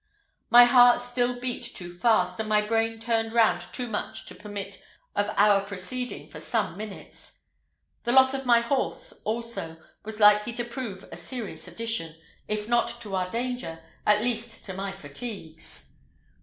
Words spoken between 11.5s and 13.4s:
addition, if not to our